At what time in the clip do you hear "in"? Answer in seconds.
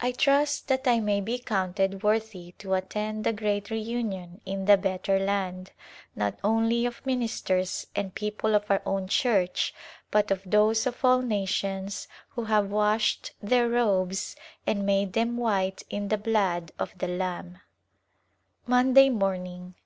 4.44-4.64, 15.88-16.08